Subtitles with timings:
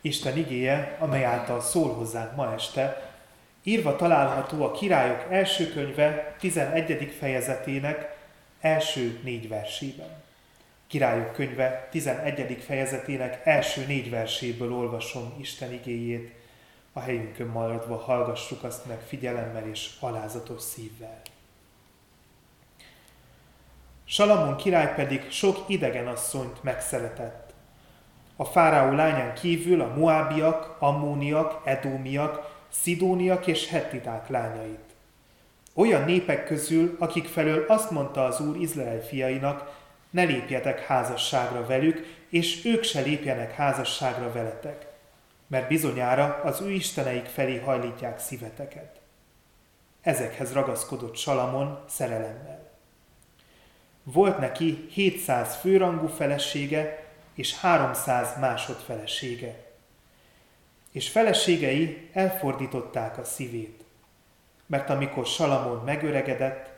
[0.00, 3.10] Isten igéje, amely által szól hozzánk ma este,
[3.62, 7.14] írva található a Királyok első könyve 11.
[7.18, 8.16] fejezetének
[8.60, 10.22] első négy versében.
[10.86, 12.62] Királyok könyve 11.
[12.66, 16.32] fejezetének első négy verséből olvasom Isten igéjét,
[16.92, 21.20] a helyünkön maradva hallgassuk azt meg figyelemmel és alázatos szívvel.
[24.04, 27.49] Salamon király pedig sok idegen asszonyt megszeretett.
[28.40, 34.94] A fáraó lányán kívül a muábiak, ammóniak, edómiak, szidóniak és hettiták lányait.
[35.74, 39.78] Olyan népek közül, akik felől azt mondta az Úr Izrael fiainak,
[40.10, 44.86] ne lépjetek házasságra velük, és ők se lépjenek házasságra veletek,
[45.46, 49.00] mert bizonyára az ő isteneik felé hajlítják szíveteket.
[50.02, 52.70] Ezekhez ragaszkodott Salamon szerelemmel.
[54.02, 57.08] Volt neki 700 főrangú felesége
[57.40, 59.64] és 300 másodfelesége.
[60.90, 63.84] És feleségei elfordították a szívét,
[64.66, 66.68] mert amikor Salamon megöregedett,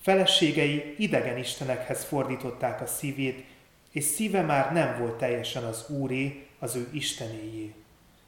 [0.00, 3.44] feleségei idegen istenekhez fordították a szívét,
[3.90, 7.74] és szíve már nem volt teljesen az Úré, az ő Istenéjé,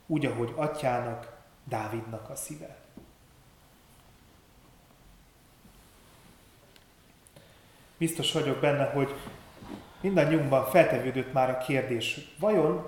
[0.07, 2.81] úgy, ahogy atyának, Dávidnak a szíve.
[8.01, 9.15] biztos vagyok benne, hogy
[10.01, 12.87] mindannyiunkban feltevődött már a kérdés, vajon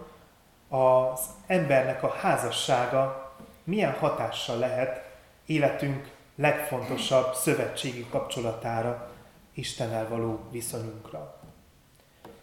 [0.69, 3.33] az embernek a házassága
[3.65, 5.11] milyen hatással lehet
[5.47, 9.11] életünk legfontosabb szövetségi kapcsolatára,
[9.55, 11.41] Istennel való viszonyunkra.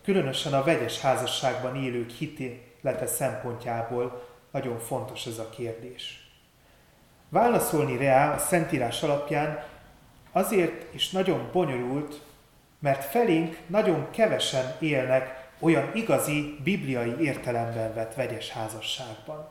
[0.04, 6.30] Különösen a vegyes házasságban élők hitélete szempontjából nagyon fontos ez a kérdés.
[7.30, 9.64] Válaszolni rá a Szentírás alapján
[10.32, 12.22] azért is nagyon bonyolult,
[12.80, 19.48] mert felénk nagyon kevesen élnek olyan igazi bibliai értelemben vett vegyes házasságban.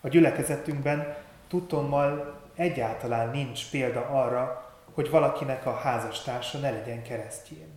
[0.00, 1.16] A gyülekezetünkben
[1.48, 7.68] tudtommal egyáltalán nincs példa arra, hogy valakinek a házastársa ne legyen keresztjén.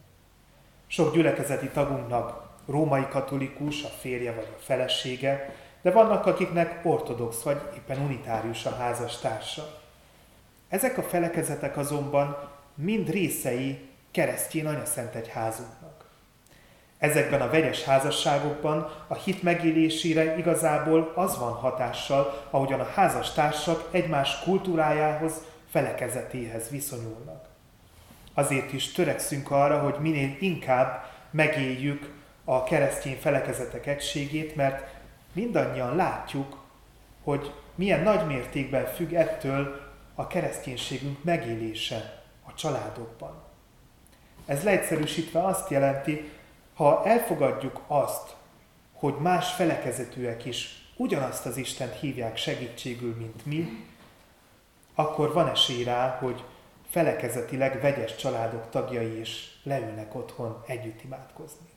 [0.87, 7.61] Sok gyülekezeti tagunknak római katolikus, a férje vagy a felesége, de vannak, akiknek ortodox vagy
[7.75, 9.81] éppen unitárius a házastársa.
[10.69, 16.05] Ezek a felekezetek azonban mind részei keresztjén anyaszent egyházunknak.
[16.97, 24.39] Ezekben a vegyes házasságokban a hit megélésére igazából az van hatással, ahogyan a házastársak egymás
[24.39, 25.33] kultúrájához,
[25.69, 27.45] felekezetéhez viszonyulnak.
[28.33, 32.13] Azért is törekszünk arra, hogy minél inkább megéljük
[32.43, 34.95] a keresztény felekezetek egységét, mert
[35.33, 36.57] mindannyian látjuk,
[37.23, 39.79] hogy milyen nagy mértékben függ ettől
[40.15, 43.46] a kereszténységünk megélése a családokban.
[44.47, 46.31] Ez leegyszerűsítve azt jelenti,
[46.73, 48.35] ha elfogadjuk azt,
[48.93, 53.85] hogy más felekezetűek is ugyanazt az Istent hívják segítségül, mint mi,
[54.95, 56.43] akkor van esély rá, hogy
[56.89, 61.67] felekezetileg vegyes családok tagjai is leülnek otthon együtt imádkozni.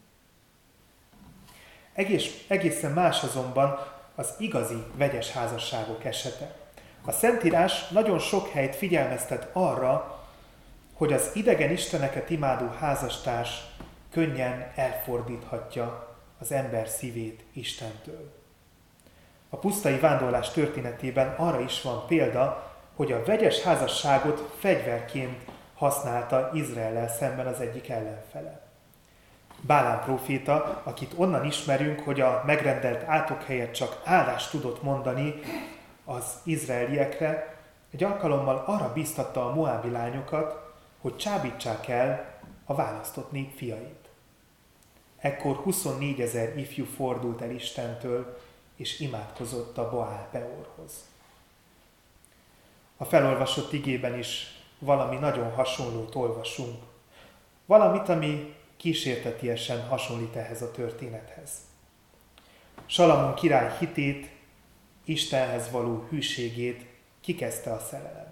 [1.93, 3.79] Egész, egészen más azonban
[4.15, 6.57] az igazi vegyes házasságok esete.
[7.05, 10.20] A Szentírás nagyon sok helyt figyelmeztet arra,
[11.01, 13.61] hogy az idegen isteneket imádó házastárs
[14.13, 18.33] könnyen elfordíthatja az ember szívét Istentől.
[19.49, 25.45] A pusztai vándorlás történetében arra is van példa, hogy a vegyes házasságot fegyverként
[25.75, 28.61] használta Izraellel szemben az egyik ellenfele.
[29.61, 35.35] Bálán próféta, akit onnan ismerünk, hogy a megrendelt átok helyett csak áldást tudott mondani
[36.05, 37.57] az izraeliekre,
[37.93, 40.60] egy alkalommal arra biztatta a moábi lányokat,
[41.01, 44.09] hogy csábítsák el a választott nép fiait.
[45.19, 48.39] Ekkor 24 ezer ifjú fordult el Istentől,
[48.77, 50.93] és imádkozott a Baál Peorhoz.
[52.97, 56.83] A felolvasott igében is valami nagyon hasonlót olvasunk.
[57.67, 61.51] Valamit, ami kísértetiesen hasonlít ehhez a történethez.
[62.87, 64.31] Salamon király hitét,
[65.05, 66.87] Istenhez való hűségét
[67.21, 68.30] kikezdte a szerelem.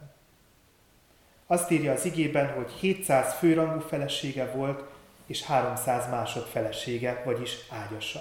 [1.50, 4.84] Azt írja az igében, hogy 700 főrangú felesége volt,
[5.26, 8.20] és 300 másod felesége, vagyis ágyasa,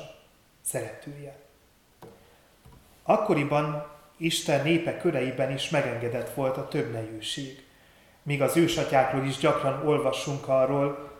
[0.62, 1.36] szeretője.
[3.04, 3.88] Akkoriban
[4.18, 7.66] Isten népe köreiben is megengedett volt a többnejűség.
[8.24, 11.12] Míg az ősatyákról is gyakran olvassunk arról,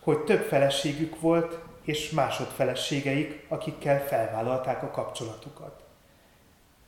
[0.00, 5.82] hogy több feleségük volt, és másodfeleségeik, akikkel felvállalták a kapcsolatukat.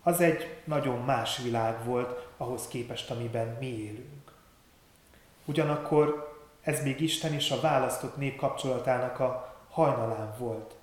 [0.03, 4.20] Az egy nagyon más világ volt ahhoz képest, amiben mi élünk.
[5.51, 10.75] Ugyanakkor ez még Isten és a választott nép kapcsolatának a hajnalán volt.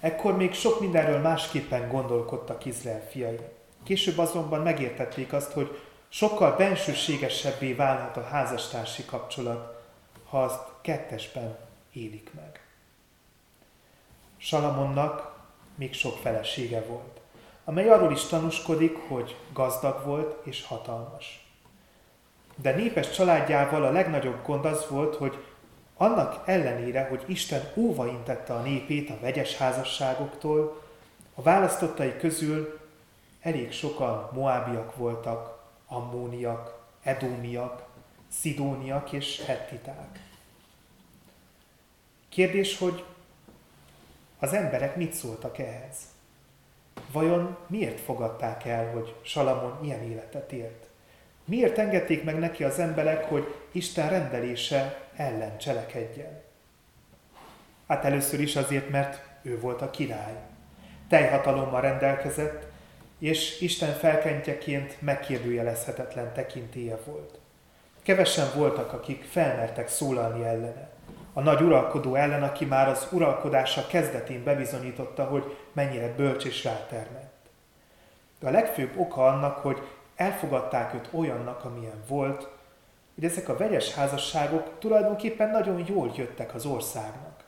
[0.00, 3.38] Ekkor még sok mindenről másképpen gondolkodtak Izrael fiai.
[3.82, 9.82] Később azonban megértették azt, hogy sokkal bensőségesebbé válhat a házastársi kapcsolat,
[10.28, 11.58] ha azt kettesben
[11.92, 12.64] élik meg.
[14.36, 15.38] Salamonnak
[15.74, 17.20] még sok felesége volt,
[17.64, 21.49] amely arról is tanúskodik, hogy gazdag volt és hatalmas.
[22.62, 25.44] De népes családjával a legnagyobb gond az volt, hogy
[25.96, 30.82] annak ellenére, hogy Isten óva intette a népét a vegyes házasságoktól,
[31.34, 32.80] a választottai közül
[33.40, 37.88] elég sokan moábiak voltak, ammóniak, edómiak,
[38.28, 40.20] szidóniak és hettiták.
[42.28, 43.04] Kérdés, hogy
[44.38, 45.96] az emberek mit szóltak ehhez?
[47.12, 50.89] Vajon miért fogadták el, hogy Salamon ilyen életet élt?
[51.50, 56.40] Miért engedték meg neki az emberek, hogy Isten rendelése ellen cselekedjen?
[57.88, 60.34] Hát először is azért, mert ő volt a király.
[61.08, 62.66] Teljhatalommal rendelkezett,
[63.18, 67.38] és Isten felkentjeként megkérdőjelezhetetlen tekintélye volt.
[68.02, 70.88] Kevesen voltak, akik felmertek szólalni ellene.
[71.32, 77.34] A nagy uralkodó ellen, aki már az uralkodása kezdetén bebizonyította, hogy mennyire bölcs és rátermett.
[78.40, 79.78] De a legfőbb oka annak, hogy
[80.20, 82.48] elfogadták őt olyannak, amilyen volt,
[83.14, 87.44] hogy ezek a vegyes házasságok tulajdonképpen nagyon jól jöttek az országnak.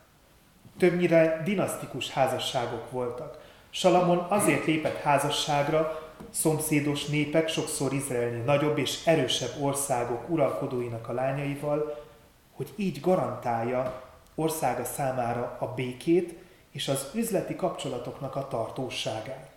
[0.79, 3.39] Többnyire dinasztikus házasságok voltak.
[3.71, 12.05] Salamon azért lépett házasságra, szomszédos népek, sokszor Izraelni nagyobb és erősebb országok uralkodóinak a lányaival,
[12.53, 14.03] hogy így garantálja
[14.35, 16.35] országa számára a békét
[16.71, 19.51] és az üzleti kapcsolatoknak a tartóságát.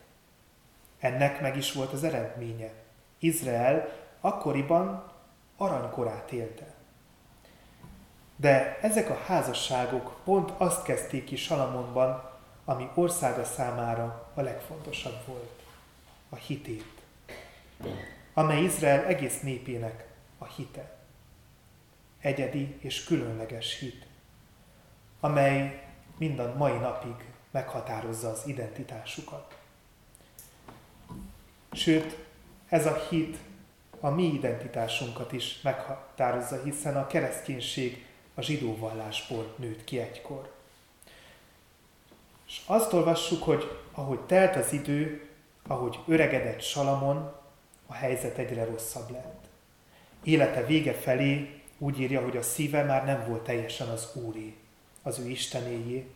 [1.00, 2.84] Ennek meg is volt az eredménye.
[3.26, 3.90] Izrael
[4.22, 5.12] akkoriban
[5.58, 6.74] aranykorát élte.
[8.36, 12.30] De ezek a házasságok pont azt kezdték ki Salamonban,
[12.66, 15.62] ami országa számára a legfontosabb volt,
[16.30, 17.02] a hitét,
[18.34, 20.08] amely Izrael egész népének
[20.38, 20.94] a hite.
[22.20, 24.06] Egyedi és különleges hit,
[25.20, 25.88] amely
[26.18, 27.16] minden mai napig
[27.52, 29.58] meghatározza az identitásukat.
[31.72, 32.25] Sőt,
[32.70, 33.38] ez a hit
[34.00, 40.52] a mi identitásunkat is meghatározza, hiszen a kereszténység a zsidó vallásból nőtt ki egykor.
[42.48, 45.30] És azt olvassuk, hogy ahogy telt az idő,
[45.68, 47.34] ahogy öregedett Salamon,
[47.88, 49.44] a helyzet egyre rosszabb lett.
[50.24, 54.56] Élete vége felé úgy írja, hogy a szíve már nem volt teljesen az Úré,
[55.02, 56.08] az ő Istenéjé,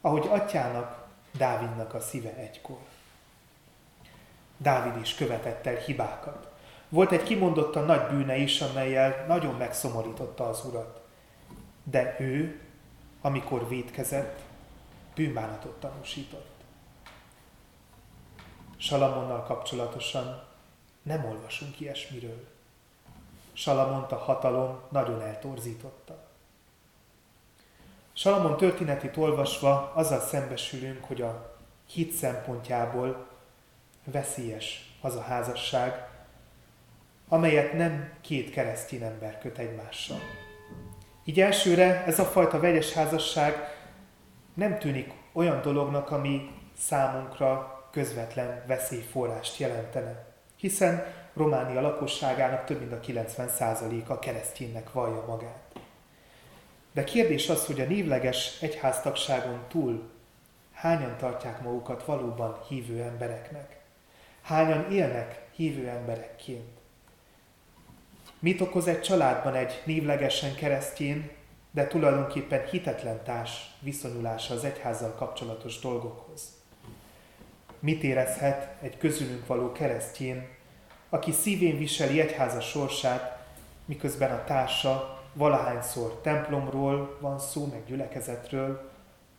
[0.00, 2.78] ahogy atyának, Dávidnak a szíve egykor.
[4.62, 6.50] Dávid is követett el hibákat.
[6.88, 11.00] Volt egy kimondottan nagy bűne is, amelyel nagyon megszomorította az urat.
[11.84, 12.60] De ő,
[13.20, 14.40] amikor védkezett,
[15.14, 16.50] bűnbánatot tanúsított.
[18.76, 20.42] Salamonnal kapcsolatosan
[21.02, 22.48] nem olvasunk ilyesmiről.
[23.52, 26.18] Salamont a hatalom nagyon eltorzította.
[28.12, 31.56] Salamon történetét olvasva azzal szembesülünk, hogy a
[31.86, 33.30] hit szempontjából
[34.04, 36.08] veszélyes az a házasság,
[37.28, 40.20] amelyet nem két keresztény ember köt egymással.
[41.24, 43.54] Így elsőre ez a fajta vegyes házasság
[44.54, 50.24] nem tűnik olyan dolognak, ami számunkra közvetlen veszélyforrást jelentene,
[50.56, 51.04] hiszen
[51.34, 55.72] Románia lakosságának több mint a 90%-a kereszténynek vallja magát.
[56.92, 60.10] De kérdés az, hogy a névleges egyháztagságon túl
[60.72, 63.81] hányan tartják magukat valóban hívő embereknek?
[64.42, 66.80] Hányan élnek hívő emberekként?
[68.38, 71.30] Mit okoz egy családban egy névlegesen keresztjén,
[71.70, 76.42] de tulajdonképpen hitetlen társ viszonyulása az egyházzal kapcsolatos dolgokhoz?
[77.78, 80.48] Mit érezhet egy közülünk való keresztjén,
[81.08, 83.46] aki szívén viseli egyháza sorsát,
[83.84, 88.90] miközben a társa valahányszor templomról van szó, meg gyülekezetről,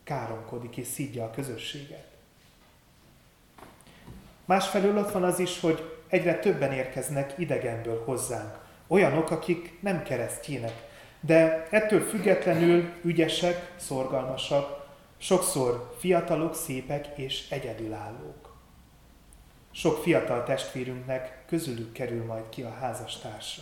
[0.03, 2.12] káromkodik és szídja a közösséget.
[4.45, 8.57] Másfelől ott van az is, hogy egyre többen érkeznek idegenből hozzánk.
[8.87, 10.73] Olyanok, akik nem keresztjének,
[11.19, 18.55] de ettől függetlenül ügyesek, szorgalmasak, sokszor fiatalok, szépek és egyedülállók.
[19.71, 23.61] Sok fiatal testvérünknek közülük kerül majd ki a házastársa.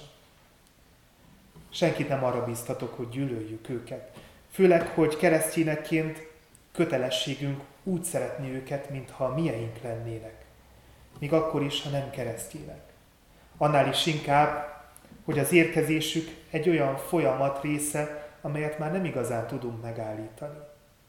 [1.69, 4.11] Senkit nem arra bíztatok, hogy gyűlöljük őket.
[4.51, 6.27] Főleg, hogy keresztényekként
[6.71, 10.45] kötelességünk úgy szeretni őket, mintha mieink lennének.
[11.19, 12.81] Még akkor is, ha nem keresztények.
[13.57, 14.71] Annál is inkább,
[15.25, 20.57] hogy az érkezésük egy olyan folyamat része, amelyet már nem igazán tudunk megállítani.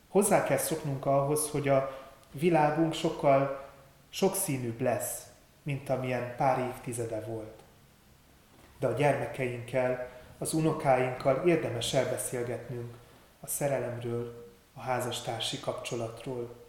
[0.08, 2.00] Hozzá kell szoknunk ahhoz, hogy a
[2.32, 3.64] világunk sokkal
[4.08, 5.22] sokszínűbb lesz,
[5.62, 7.60] mint amilyen pár évtizede volt.
[8.78, 12.94] De a gyermekeinkkel, az unokáinkkal érdemes elbeszélgetnünk
[13.40, 16.61] a szerelemről, a házastársi kapcsolatról,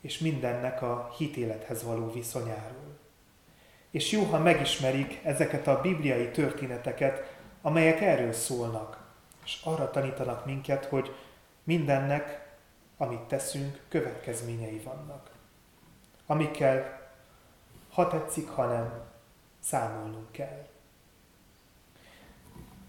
[0.00, 2.98] és mindennek a hitélethez való viszonyáról.
[3.90, 8.98] És jó, ha megismerik ezeket a bibliai történeteket, amelyek erről szólnak,
[9.44, 11.14] és arra tanítanak minket, hogy
[11.64, 12.48] mindennek,
[12.96, 15.30] amit teszünk, következményei vannak.
[16.26, 17.00] Amikkel,
[17.92, 18.92] ha tetszik, ha nem,
[19.60, 20.66] számolnunk kell.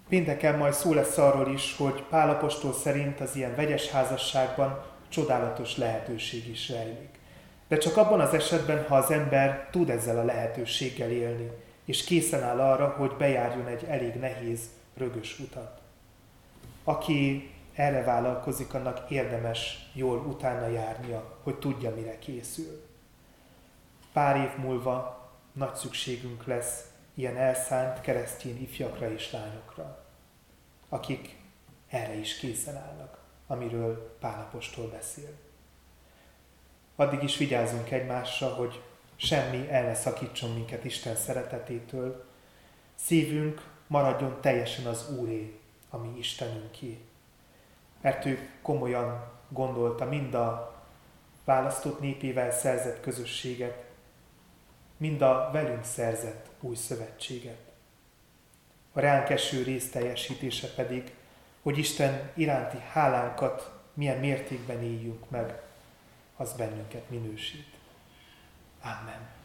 [0.09, 6.47] Pénteken majd szó lesz arról is, hogy Pálapostól szerint az ilyen vegyes házasságban csodálatos lehetőség
[6.47, 7.19] is rejlik.
[7.67, 11.51] De csak abban az esetben, ha az ember tud ezzel a lehetőséggel élni,
[11.85, 14.59] és készen áll arra, hogy bejárjon egy elég nehéz,
[14.97, 15.81] rögös utat.
[16.83, 22.85] Aki erre vállalkozik, annak érdemes jól utána járnia, hogy tudja, mire készül.
[24.13, 30.05] Pár év múlva nagy szükségünk lesz ilyen elszánt keresztény ifjakra és lányokra,
[30.89, 31.35] akik
[31.89, 33.20] erre is készen állnak,
[33.51, 35.29] amiről Pálapostól beszél.
[36.95, 38.81] Addig is vigyázzunk egymásra, hogy
[39.15, 42.25] semmi el ne szakítson minket Isten szeretetétől,
[42.95, 46.99] szívünk maradjon teljesen az Úré, ami Istenünké.
[48.01, 50.81] Mert ő komolyan gondolta mind a
[51.45, 53.83] választott népével szerzett közösséget,
[54.97, 57.71] mind a velünk szerzett új szövetséget.
[58.93, 61.13] A ránk eső rész teljesítése pedig,
[61.61, 65.61] hogy Isten iránti hálánkat milyen mértékben éljünk meg,
[66.37, 67.67] az bennünket minősít.
[68.81, 69.40] Amen.